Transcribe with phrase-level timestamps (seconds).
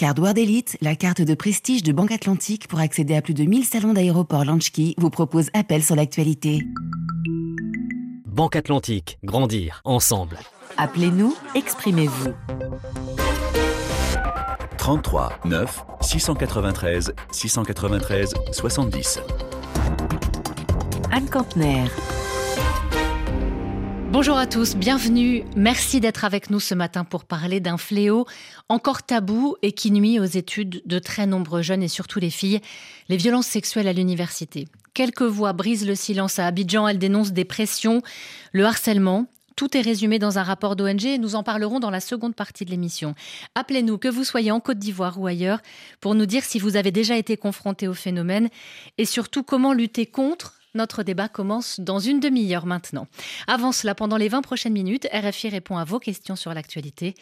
[0.00, 3.44] Mastercard World Elite, la carte de prestige de Banque Atlantique pour accéder à plus de
[3.44, 6.62] 1000 salons d'aéroport Launchkey, vous propose appel sur l'actualité.
[8.24, 10.38] Banque Atlantique, grandir ensemble.
[10.78, 12.32] Appelez-nous, exprimez-vous.
[14.78, 19.20] 33 9 693 693 70.
[21.12, 21.84] Anne Campner.
[24.12, 25.44] Bonjour à tous, bienvenue.
[25.54, 28.26] Merci d'être avec nous ce matin pour parler d'un fléau
[28.68, 32.60] encore tabou et qui nuit aux études de très nombreux jeunes et surtout les filles,
[33.08, 34.66] les violences sexuelles à l'université.
[34.94, 38.02] Quelques voix brisent le silence à Abidjan, elles dénoncent des pressions,
[38.50, 39.26] le harcèlement.
[39.54, 42.64] Tout est résumé dans un rapport d'ONG et nous en parlerons dans la seconde partie
[42.64, 43.14] de l'émission.
[43.54, 45.60] Appelez-nous, que vous soyez en Côte d'Ivoire ou ailleurs,
[46.00, 48.48] pour nous dire si vous avez déjà été confronté au phénomène
[48.98, 53.06] et surtout comment lutter contre notre débat commence dans une demi-heure maintenant.
[53.46, 57.14] Avant cela, pendant les 20 prochaines minutes, RFI répond à vos questions sur l'actualité.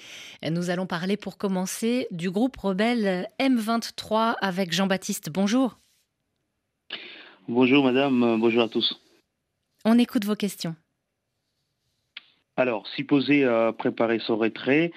[0.49, 5.31] Nous allons parler pour commencer du groupe rebelle M23 avec Jean-Baptiste.
[5.31, 5.79] Bonjour.
[7.49, 9.01] Bonjour madame, bonjour à tous.
[9.85, 10.77] On écoute vos questions.
[12.57, 13.47] Alors, supposé
[13.79, 14.93] préparer son retrait,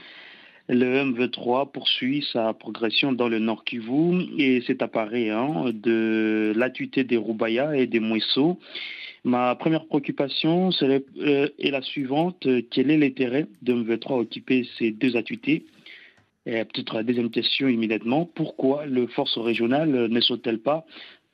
[0.72, 7.03] le MV3 poursuit sa progression dans le Nord Kivu et c'est appareil hein, de l'atuité
[7.03, 8.58] des Roubaya et des Mouesseaux.
[9.23, 12.47] Ma première préoccupation euh, est la suivante.
[12.72, 15.66] Quel est l'intérêt de MV3 à occuper ces deux atuités
[16.44, 20.86] peut-être la deuxième question immédiatement, pourquoi les forces régionales ne sont-elles pas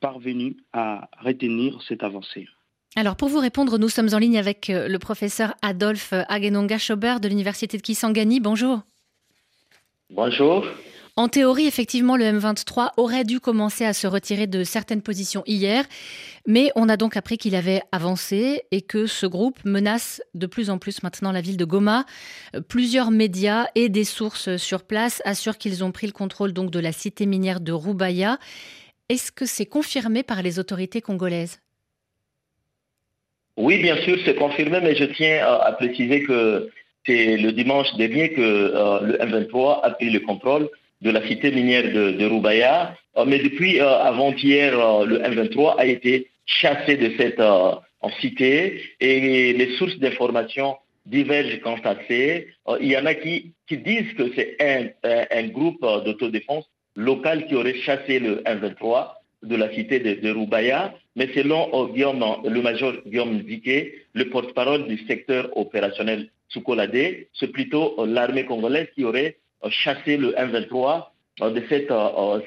[0.02, 2.48] parvenues à retenir cette avancée?
[2.96, 7.16] Alors pour vous répondre, nous sommes en ligne avec euh, le professeur Adolphe Agenonga Schober
[7.22, 8.40] de l'Université de Kisangani.
[8.40, 8.82] Bonjour.
[10.10, 10.66] Bonjour.
[11.18, 15.84] En théorie, effectivement, le M23 aurait dû commencer à se retirer de certaines positions hier,
[16.46, 20.70] mais on a donc appris qu'il avait avancé et que ce groupe menace de plus
[20.70, 22.06] en plus maintenant la ville de Goma.
[22.70, 26.80] Plusieurs médias et des sources sur place assurent qu'ils ont pris le contrôle donc de
[26.80, 28.38] la cité minière de Roubaya.
[29.10, 31.60] Est-ce que c'est confirmé par les autorités congolaises?
[33.58, 36.70] Oui, bien sûr, c'est confirmé, mais je tiens à préciser que
[37.08, 40.70] c'est le dimanche dernier que euh, le M23 a pris le contrôle
[41.02, 42.96] de la cité minière de, de Roubaïa.
[43.18, 44.74] Euh, mais depuis euh, avant-hier,
[45.06, 47.42] le M23 a été chassé de cette
[48.22, 54.32] cité et les sources d'information divergent quant à il y en a qui, disent que
[54.36, 59.10] c'est un, groupe d'autodéfense local qui aurait chassé le M23
[59.44, 64.98] de la cité de, de Roubaïa, mais selon le major Guillaume Diké, le porte-parole du
[65.06, 71.08] secteur opérationnel C'est plutôt euh, l'armée congolaise qui aurait euh, chassé le M23
[71.42, 71.92] euh, de cette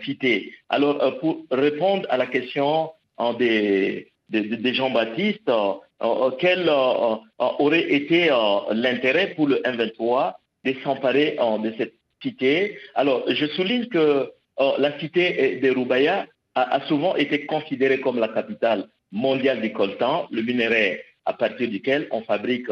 [0.04, 0.52] cité.
[0.68, 2.90] Alors, pour répondre à la question
[3.38, 5.50] des, Jean-Baptiste,
[6.38, 8.30] quel aurait été
[8.72, 10.34] l'intérêt pour le M23
[10.64, 12.78] de s'emparer de cette cité?
[12.94, 18.88] Alors, je souligne que la cité de Roubaïa a, souvent été considérée comme la capitale
[19.12, 22.70] mondiale du coltan, le minerai à partir duquel on fabrique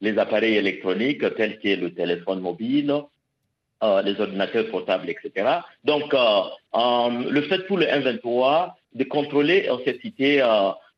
[0.00, 2.94] les appareils électroniques tels que le téléphone mobile,
[3.82, 5.58] euh, les ordinateurs portables, etc.
[5.84, 6.42] Donc, euh,
[6.74, 10.42] euh, le fait pour le M23 de contrôler cette cité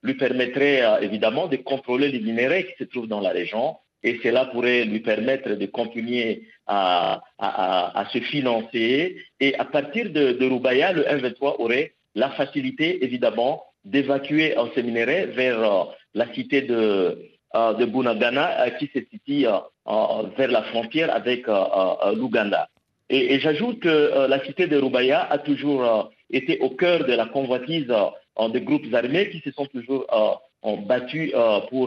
[0.03, 4.45] lui permettrait évidemment de contrôler les minéraux qui se trouvent dans la région et cela
[4.45, 7.23] pourrait lui permettre de continuer à,
[8.13, 9.17] se financer.
[9.41, 15.89] Et à partir de, Roubaïa, le M23 aurait la facilité évidemment d'évacuer ces minéraux vers
[16.15, 17.19] la cité de,
[17.79, 22.69] de Bunagana euh, qui se situe euh, vers la frontière avec l'Ouganda.
[23.09, 27.87] Et, j'ajoute que la cité de Rubaya a toujours été au cœur de la convoitise
[28.53, 30.05] des groupes armés qui se sont toujours
[30.89, 31.33] battus
[31.71, 31.87] pour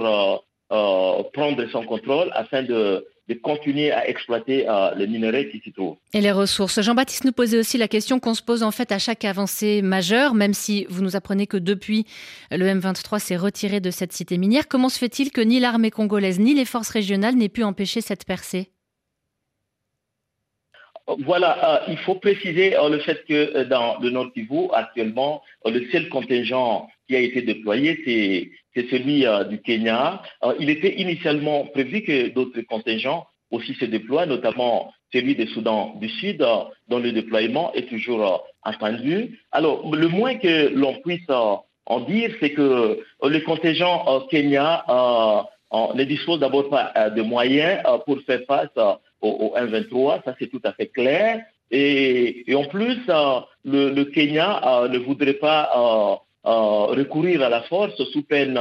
[1.34, 5.98] prendre son contrôle afin de de continuer à exploiter euh, minerais qui s'y trouvent.
[6.14, 6.82] Et les ressources.
[6.82, 10.34] Jean-Baptiste nous posait aussi la question qu'on se pose en fait à chaque avancée majeure,
[10.34, 12.06] même si vous nous apprenez que depuis
[12.52, 14.68] le M23 s'est retiré de cette cité minière.
[14.68, 18.26] Comment se fait-il que ni l'armée congolaise ni les forces régionales n'aient pu empêcher cette
[18.26, 18.72] percée?
[21.26, 25.86] Voilà, euh, il faut préciser euh, le fait que dans le Nord Kivu, actuellement, le
[25.92, 30.22] seul contingent qui a été déployé, c'est celui euh, du Kenya.
[30.44, 35.96] Euh, il était initialement prévu que d'autres contingents aussi se déploient, notamment celui du Soudan
[36.00, 39.40] du Sud, euh, dont le déploiement est toujours attendu.
[39.52, 44.86] Alors, le moins que l'on puisse en dire, c'est que le contingent Kenya
[45.72, 48.70] ne dispose d'abord pas de moyens pour faire face
[49.22, 51.42] au, 1-23, ça c'est tout à fait clair.
[51.72, 53.00] Et, en plus,
[53.64, 58.58] le, le, Kenya ne voudrait pas euh, recourir à la force sous peine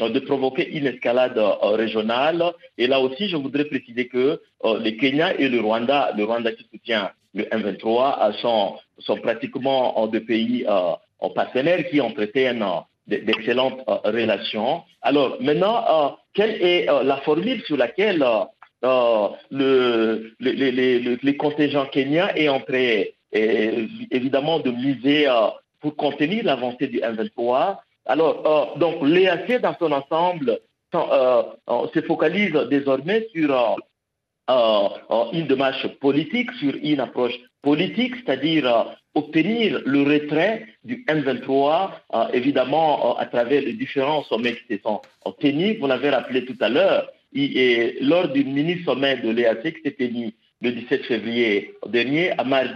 [0.00, 2.42] euh, de provoquer une escalade euh, régionale.
[2.78, 6.66] Et là aussi, je voudrais préciser que le Kenya et le Rwanda, le Rwanda qui
[6.72, 12.64] soutient le M23 sont, sont pratiquement en deux pays en partenaires qui entretiennent
[13.06, 14.82] d'excellentes relations.
[15.00, 18.26] Alors maintenant, quelle est la formule sur laquelle
[18.82, 25.26] le, les contingents kenyans est entré évidemment de miser
[25.80, 27.78] pour contenir l'avancée du M23
[28.10, 30.58] alors, euh, donc, l'EAC dans son ensemble
[30.96, 33.76] euh, euh, se focalise désormais sur
[35.32, 41.90] une démarche politique, sur une approche politique, c'est-à-dire obtenir le retrait du M23,
[42.32, 45.02] évidemment, à travers les différents sommets qui se sont
[45.38, 45.78] tenus.
[45.78, 50.72] Vous l'avez rappelé tout à l'heure, lors du mini-sommet de l'EAC qui s'est tenu le
[50.72, 52.74] 17 février dernier, à marge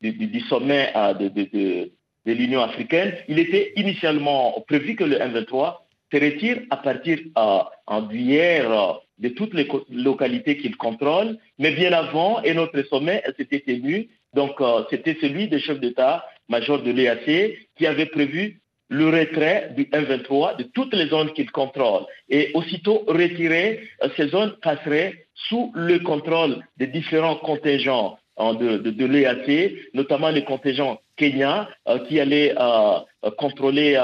[0.00, 1.90] du, sommet de
[2.24, 5.78] de l'Union africaine, il était initialement prévu que le M23
[6.12, 11.92] se retire à partir euh, en d'hier de toutes les localités qu'il contrôle, mais bien
[11.92, 17.58] avant, et notre sommet s'était tenu, donc euh, c'était celui des chefs d'État-major de l'EAC
[17.76, 18.60] qui avait prévu
[18.92, 22.02] le retrait du M23 de toutes les zones qu'il contrôle.
[22.28, 29.06] Et aussitôt retiré, euh, ces zones passeraient sous le contrôle des différents contingents de, de,
[29.06, 33.98] l'EAC, notamment les contingents kenyans euh, qui allaient euh, contrôler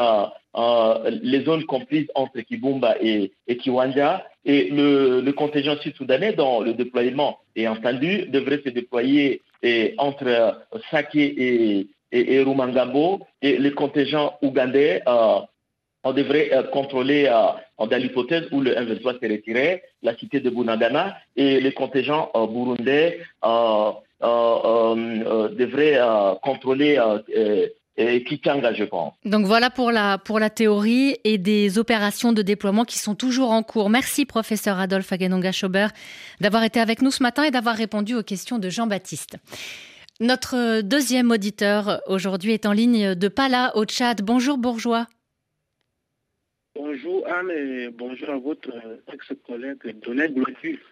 [1.23, 7.69] les zones comprises entre Kibumba et, Kiwanja, et le, contingent sud-soudanais dont le déploiement est
[7.69, 9.43] entendu devrait se déployer
[9.99, 15.02] entre Sake et, et, Rumangambo, et les contingents ougandais
[16.05, 17.25] on devrait contrôler,
[17.78, 23.20] dans l'hypothèse où le M23 s'est retiré, la cité de Bunagana et les contingents burundais
[23.44, 23.90] euh,
[24.22, 25.99] euh, euh, devrait
[26.43, 26.99] contrôler
[28.26, 29.14] Kitanga, je pense.
[29.25, 33.50] Donc voilà pour la, pour la théorie et des opérations de déploiement qui sont toujours
[33.50, 33.90] en cours.
[33.90, 35.88] Merci professeur Adolphe Agenonga-Schober
[36.40, 39.38] d'avoir été avec nous ce matin et d'avoir répondu aux questions de Jean-Baptiste.
[40.20, 44.20] Notre deuxième auditeur aujourd'hui est en ligne de Pala au Tchad.
[44.20, 45.06] Bonjour Bourgeois.
[46.75, 48.73] Bonjour Anne et bonjour à votre
[49.12, 50.82] ex-collègue Donald Blochu.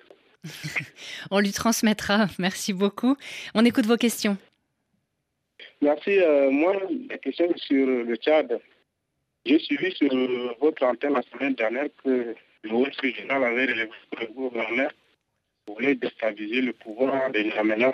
[1.33, 2.27] On lui transmettra.
[2.39, 3.17] Merci beaucoup.
[3.57, 4.37] On écoute vos questions.
[5.83, 6.21] Merci.
[6.21, 6.77] Euh, moi,
[7.11, 8.61] la question sur le Tchad.
[9.45, 10.09] J'ai suivi sur
[10.61, 14.93] votre antenne la semaine dernière que le Wall Street Journal avait relevé que le gouverneur
[15.67, 17.93] voulait déstabiliser le pouvoir de N'Djamena.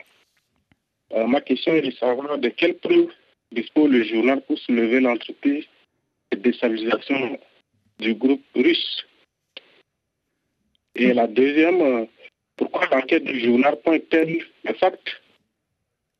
[1.14, 3.10] Euh, ma question est de savoir de quelle preuve
[3.50, 5.64] dispose le journal pour soulever l'entreprise
[6.30, 7.38] de déstabilisation
[7.98, 9.06] du groupe russe?
[10.94, 12.04] Et la deuxième, euh,
[12.56, 14.98] pourquoi l'enquête du journal pointe-t-elle le fait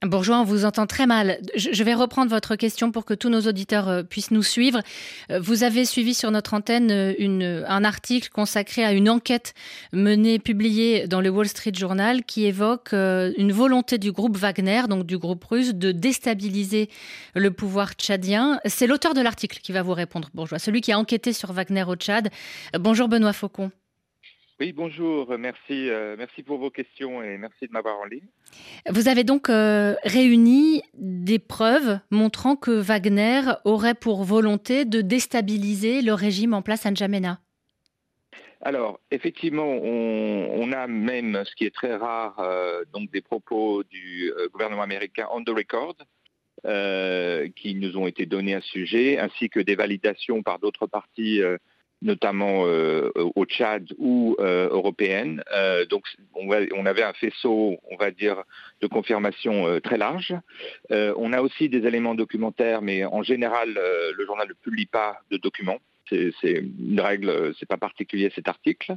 [0.03, 1.39] Bourgeois, on vous entend très mal.
[1.55, 4.81] Je vais reprendre votre question pour que tous nos auditeurs euh, puissent nous suivre.
[5.31, 9.55] Euh, vous avez suivi sur notre antenne euh, un article consacré à une enquête
[9.93, 15.07] menée, publiée dans le Wall Street Journal qui évoque une volonté du groupe Wagner, donc
[15.07, 16.91] du groupe russe, de déstabiliser
[17.35, 18.59] le pouvoir tchadien.
[18.65, 21.85] C'est l'auteur de l'article qui va vous répondre, Bourgeois, celui qui a enquêté sur Wagner
[21.87, 22.29] au Tchad.
[22.79, 23.71] Bonjour Benoît Faucon.
[24.61, 28.29] Oui, bonjour, merci, euh, merci pour vos questions et merci de m'avoir en ligne.
[28.89, 36.03] Vous avez donc euh, réuni des preuves montrant que Wagner aurait pour volonté de déstabiliser
[36.03, 37.41] le régime en place à N'Djamena.
[38.61, 44.33] Alors, effectivement, on, a même, ce qui est très rare, euh, donc des propos du
[44.53, 45.97] gouvernement américain on the record,
[47.57, 51.41] qui nous ont été donnés à ce sujet, ainsi que des validations par d'autres parties
[52.03, 55.43] notamment euh, au Tchad ou euh, européenne.
[55.55, 56.05] Euh, donc
[56.35, 58.43] on, avait un faisceau, on va dire,
[58.81, 60.35] de confirmation très large.
[60.91, 65.37] on a aussi des éléments documentaires, mais en général, le journal ne publie pas de
[65.37, 65.79] documents.
[66.09, 68.97] C'est une règle, c'est pas particulier cet article.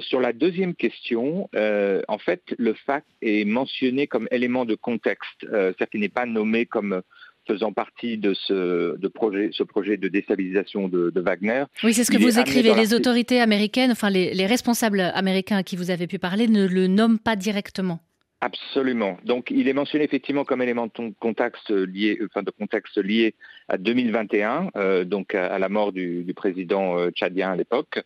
[0.00, 5.88] sur la deuxième question, en fait, le fact est mentionné comme élément de contexte, c'est-à-dire
[5.90, 7.02] qu'il n'est pas nommé comme
[7.46, 11.64] faisant partie de ce, de projet, ce projet de déstabilisation de, Wagner.
[11.82, 12.74] Oui, c'est ce que vous écrivez.
[12.74, 16.86] Les autorités américaines, enfin les, responsables américains à qui vous avez pu parler ne le
[16.86, 18.00] nomment pas directement.
[18.40, 19.16] Absolument.
[19.24, 23.34] Donc, il est mentionné effectivement comme élément de contexte lié, enfin de contexte lié
[23.68, 28.02] à 2021, euh, donc à, la mort du, président euh, tchadien à l'époque,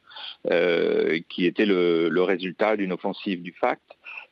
[0.53, 3.83] euh, qui était le, le résultat d'une offensive du FACT.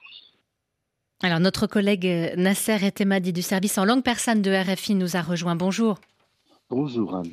[1.22, 5.20] alors, notre collègue euh, Nasser Etemadi du service en langue persane de RFI nous a
[5.20, 5.54] rejoint.
[5.54, 5.98] Bonjour.
[6.70, 7.32] Bonjour Anne.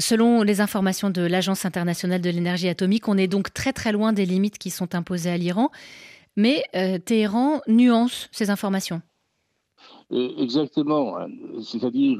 [0.00, 4.12] Selon les informations de l'Agence internationale de l'énergie atomique, on est donc très très loin
[4.12, 5.70] des limites qui sont imposées à l'Iran.
[6.36, 9.00] Mais euh, Téhéran nuance ces informations.
[10.10, 11.18] Euh, exactement.
[11.62, 12.18] C'est-à-dire,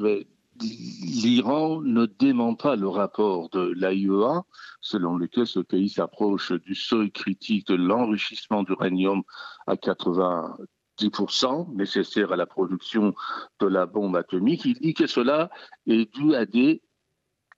[0.60, 4.42] l'Iran ne dément pas le rapport de l'AIEA,
[4.80, 9.22] selon lequel ce pays s'approche du seuil critique de l'enrichissement d'uranium
[9.66, 13.14] à 90% nécessaire à la production
[13.60, 14.64] de la bombe atomique.
[14.64, 15.50] Il dit que cela
[15.86, 16.82] est dû à des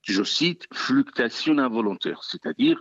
[0.03, 2.81] je cite, fluctuation involontaire, c'est-à-dire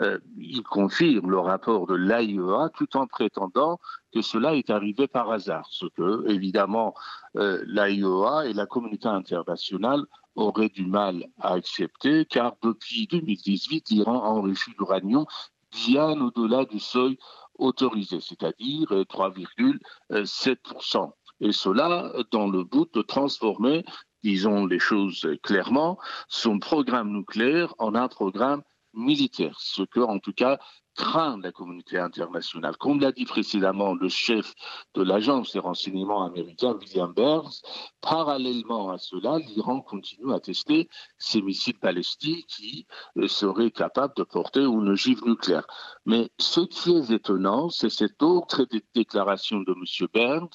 [0.00, 3.80] euh, il confirme le rapport de l'AIEA tout en prétendant
[4.12, 6.94] que cela est arrivé par hasard, ce que évidemment
[7.36, 10.04] euh, l'AIEA et la communauté internationale
[10.36, 15.26] auraient du mal à accepter, car depuis 2018, l'Iran a enrichi l'uranium
[15.72, 17.18] bien au-delà du seuil
[17.58, 19.76] autorisé, c'est-à-dire 3,7%.
[20.12, 21.06] Euh,
[21.42, 23.84] et cela dans le but de transformer
[24.22, 25.98] disons les choses clairement,
[26.28, 28.62] son programme nucléaire en un programme
[28.94, 30.58] militaire, ce que, en tout cas,
[30.96, 32.76] craint la communauté internationale.
[32.76, 34.54] Comme l'a dit précédemment le chef
[34.94, 37.62] de l'agence des renseignements américains, William Burns,
[38.00, 42.86] parallèlement à cela, l'Iran continue à tester ses missiles balistiques qui
[43.16, 45.66] euh, seraient capables de porter une ogive nucléaire.
[46.04, 50.08] Mais ce qui est étonnant, c'est cette autre déclaration de M.
[50.12, 50.50] Burns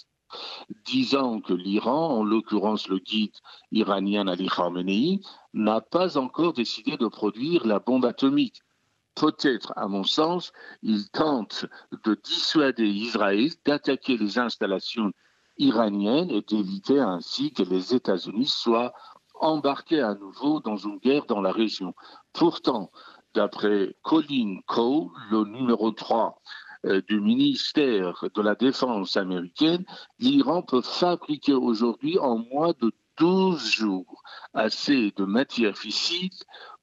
[0.86, 3.36] disant que l'Iran, en l'occurrence le guide
[3.72, 5.22] iranien Ali Khamenei,
[5.54, 8.62] n'a pas encore décidé de produire la bombe atomique.
[9.16, 10.52] Peut-être, à mon sens,
[10.84, 11.66] il tente
[12.04, 15.12] de dissuader Israël d'attaquer les installations
[15.58, 18.94] iraniennes et d'éviter ainsi que les États-Unis soient
[19.40, 21.94] embarqués à nouveau dans une guerre dans la région.
[22.34, 22.92] Pourtant,
[23.34, 26.65] d'après Colin Coe, le numéro 3 euh,
[27.08, 29.86] du ministère de la Défense américaine,
[30.20, 34.24] l'Iran peut fabriquer aujourd'hui en moins de 12 jours
[34.54, 36.32] assez de matière fissile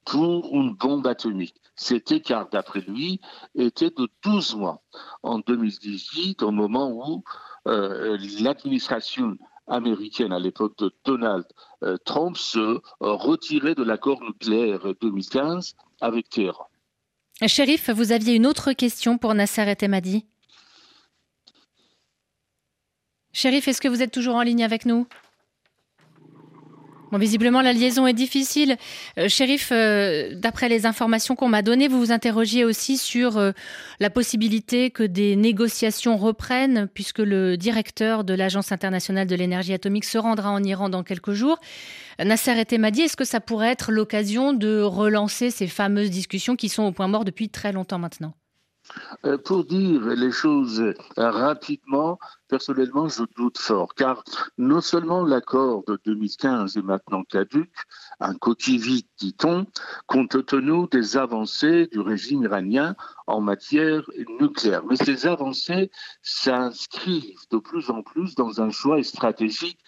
[0.05, 1.55] pour une bombe atomique.
[1.75, 3.19] Cet écart, d'après lui,
[3.55, 4.81] était de 12 mois.
[5.23, 7.23] En 2018, au moment où
[7.67, 11.45] euh, l'administration américaine à l'époque de Donald
[11.83, 16.67] euh, Trump se retirait de l'accord nucléaire 2015 avec Téhéran.
[17.41, 20.25] Shérif, vous aviez une autre question pour Nasser et Temadi?
[23.33, 25.07] Shérif, est-ce que vous êtes toujours en ligne avec nous?
[27.13, 28.75] Bon, visiblement, la liaison est difficile.
[29.19, 33.51] Euh, shérif, euh, d'après les informations qu'on m'a données, vous vous interrogiez aussi sur euh,
[33.99, 40.05] la possibilité que des négociations reprennent, puisque le directeur de l'Agence internationale de l'énergie atomique
[40.05, 41.59] se rendra en Iran dans quelques jours.
[42.17, 46.81] Nasser Etemadi, est-ce que ça pourrait être l'occasion de relancer ces fameuses discussions qui sont
[46.81, 48.33] au point mort depuis très longtemps maintenant?
[49.25, 54.23] Euh, pour dire les choses euh, rapidement, personnellement, je doute fort, car
[54.57, 57.73] non seulement l'accord de 2015 est maintenant caduque,
[58.19, 59.65] un coquille vide, dit-on,
[60.07, 62.95] compte tenu des avancées du régime iranien
[63.27, 64.03] en matière
[64.39, 64.83] nucléaire.
[64.85, 65.89] Mais ces avancées
[66.21, 69.79] s'inscrivent de plus en plus dans un choix stratégique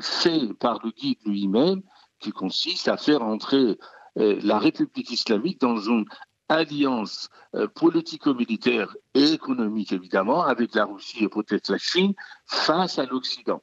[0.00, 1.82] fait par le guide lui-même,
[2.22, 3.78] qui consiste à faire entrer
[4.18, 6.04] euh, la République islamique dans une
[6.52, 12.14] alliance euh, politico-militaire et économique, évidemment, avec la Russie et peut-être la Chine,
[12.46, 13.62] face à l'Occident.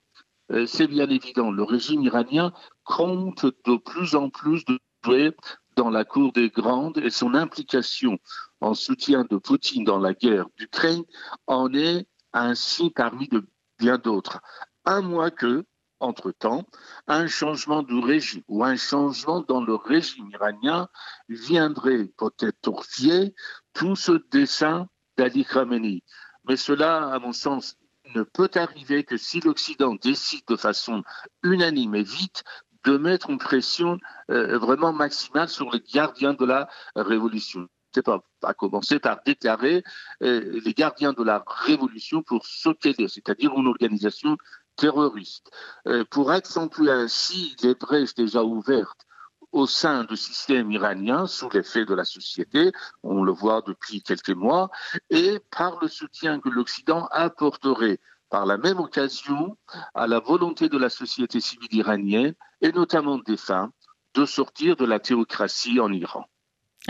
[0.52, 2.52] Euh, c'est bien évident, le régime iranien
[2.84, 5.36] compte de plus en plus de jouer
[5.76, 8.18] dans la cour des grandes et son implication
[8.60, 11.04] en soutien de Poutine dans la guerre d'Ukraine
[11.48, 14.42] en est ainsi parmi de bien d'autres.
[14.86, 15.64] Un mois que,
[16.00, 16.66] entre-temps,
[17.08, 20.88] un changement de régime ou un changement dans le régime iranien
[21.28, 23.34] viendrait peut-être torpiller
[23.74, 24.88] tout ce dessin
[25.18, 26.04] d'Ali Khamenei.
[26.48, 27.78] Mais cela, à mon sens,
[28.16, 31.04] ne peut arriver que si l'Occident décide de façon
[31.44, 32.44] unanime et vite
[32.86, 33.98] de mettre une pression
[34.32, 37.68] euh, vraiment maximale sur les gardiens de la révolution.
[37.94, 39.84] C'est pas à commencer par déclarer
[40.22, 44.38] euh, les gardiens de la révolution pour sauter, c'est-à-dire une organisation
[44.80, 45.52] terroriste,
[45.88, 49.06] euh, pour accentuer ainsi les brèches déjà ouvertes
[49.52, 52.72] au sein du système iranien sous l'effet de la société,
[53.04, 54.70] on le voit depuis quelques mois,
[55.10, 59.58] et par le soutien que l'Occident apporterait par la même occasion
[59.96, 63.72] à la volonté de la société civile iranienne, et notamment des femmes,
[64.14, 66.26] de sortir de la théocratie en Iran.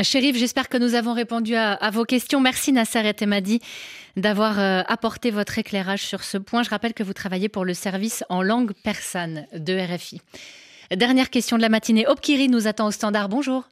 [0.01, 2.39] Chérif, j'espère que nous avons répondu à, vos questions.
[2.39, 3.60] Merci Nasser et Temadi
[4.15, 6.63] d'avoir euh, apporté votre éclairage sur ce point.
[6.63, 10.22] Je rappelle que vous travaillez pour le service en langue persane de RFI.
[10.91, 12.08] Dernière question de la matinée.
[12.08, 13.29] Opkiri nous attend au standard.
[13.29, 13.67] Bonjour.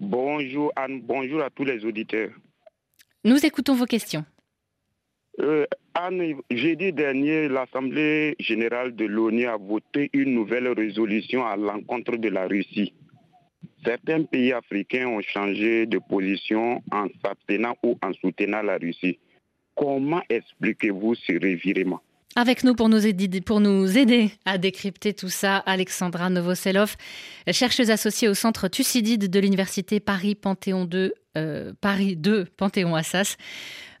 [0.00, 2.30] Bonjour Anne, bonjour à tous les auditeurs.
[3.24, 4.24] Nous écoutons vos questions.
[5.40, 12.16] Euh, Anne, jeudi dernier, l'Assemblée générale de l'ONU a voté une nouvelle résolution à l'encontre
[12.16, 12.92] de la Russie.
[13.84, 19.18] Certains pays africains ont changé de position en s'abstenant ou en soutenant la Russie.
[19.74, 22.00] Comment expliquez-vous ce revirement?
[22.38, 26.96] Avec nous pour nous, aider, pour nous aider à décrypter tout ça, Alexandra Novoselov,
[27.50, 33.36] chercheuse associée au centre Thucydide de l'université Paris Panthéon 2, euh, Paris 2 Panthéon Assas.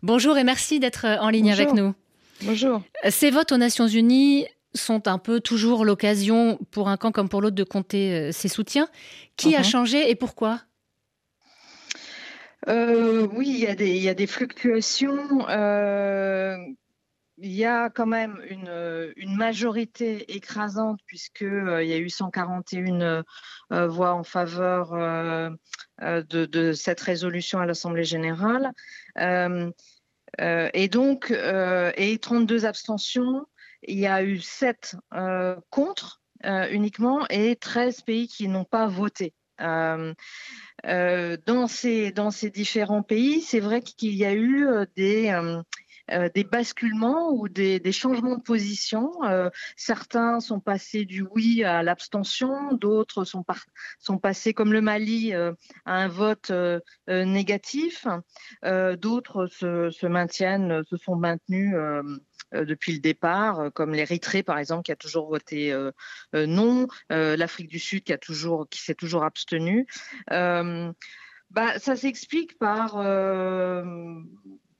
[0.02, 1.94] Bonjour et merci d'être en ligne avec nous.
[2.42, 2.82] Bonjour.
[3.08, 7.40] Ces votes aux Nations Unies sont un peu toujours l'occasion pour un camp comme pour
[7.40, 8.88] l'autre de compter euh, ses soutiens.
[9.36, 9.64] Qui a mhm.
[9.64, 10.60] changé et pourquoi?
[12.68, 15.48] Euh, oui, il y, a des, y, a des, fluctuations.
[15.48, 16.56] Euh,
[17.38, 23.24] il y a quand même une, une majorité écrasante puisqu'il il y a eu 141
[23.70, 24.92] voix en faveur
[26.00, 28.72] de, de, cette résolution à l'Assemblée générale.
[29.18, 33.46] et donc, et 32 abstentions
[33.86, 38.86] il y a eu 7 euh, contre euh, uniquement et 13 pays qui n'ont pas
[38.86, 39.34] voté.
[39.60, 40.14] Euh,
[41.46, 45.30] dans ces différents pays, c'est vrai qu'il y a eu des,
[46.34, 49.10] des basculements ou des, changements de position.
[49.76, 53.44] certains sont passés du oui à l'abstention, d'autres sont,
[54.18, 55.54] passés, comme le Mali, à
[55.86, 56.52] un vote
[57.08, 58.06] négatif,
[58.62, 61.74] d'autres se, maintiennent, se sont maintenus
[62.54, 65.90] euh, depuis le départ, euh, comme l'Érythrée par exemple qui a toujours voté euh,
[66.32, 69.86] non, l'Afrique du Sud qui a toujours qui s'est toujours abstenu.
[71.50, 72.96] Bah, ça s'explique par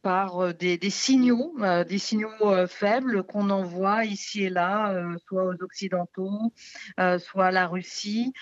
[0.06, 1.52] par des, des signaux,
[1.88, 4.94] des signaux faibles qu'on envoie ici et là,
[5.26, 6.52] soit aux Occidentaux,
[7.18, 8.32] soit à la Russie.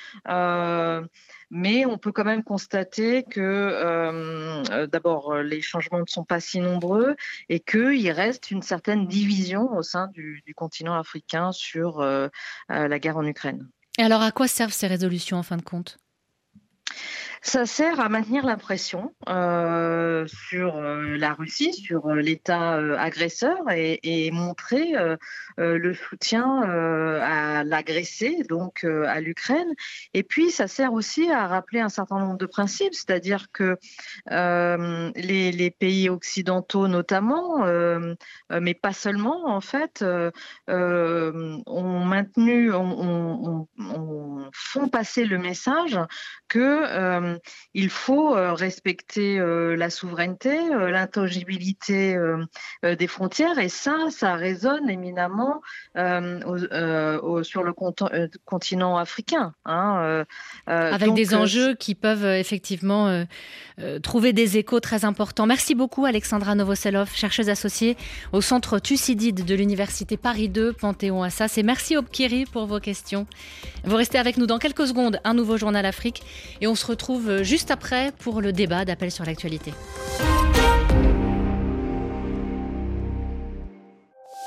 [1.56, 6.40] Mais on peut quand même constater que euh, euh, d'abord les changements ne sont pas
[6.40, 7.14] si nombreux
[7.48, 12.28] et qu'il reste une certaine division au sein du, continent africain sur euh,
[12.68, 13.68] la guerre en Ukraine.
[13.98, 15.96] Et alors à quoi servent ces résolutions en fin de compte?
[17.44, 23.58] Ça sert à maintenir la pression euh, sur euh, la Russie, sur euh, l'État agresseur
[23.70, 24.94] et, montrer
[25.58, 29.68] le soutien à l'agressé, donc à l'Ukraine.
[30.14, 33.76] Et puis, ça sert aussi à rappeler un certain nombre de principes, c'est-à-dire que
[34.30, 37.66] les, pays occidentaux notamment,
[38.50, 40.04] mais pas seulement en fait,
[40.68, 43.68] ont maintenu, on,
[44.52, 45.98] font passer le message
[46.48, 47.33] que
[47.74, 52.16] il faut euh, respecter euh, la souveraineté, euh, l'intangibilité
[52.82, 55.60] des frontières, et ça, ça résonne éminemment
[55.94, 57.72] sur le
[58.44, 59.54] continent africain.
[59.64, 60.24] Hein,
[60.66, 63.24] Avec des enjeux qui peuvent effectivement
[64.02, 65.46] trouver des échos très importants.
[65.46, 67.96] Merci beaucoup Alexandra Novoselov, chercheuse associée
[68.32, 71.58] au centre Thucydide de l'Université Paris 2, Panthéon-Assas.
[71.58, 73.26] Et merci Obkiri pour vos questions.
[73.84, 76.22] Vous restez avec nous dans quelques secondes, un nouveau journal Afrique,
[76.60, 76.86] et on se
[77.42, 79.72] juste après pour le débat d'appel sur l'actualité.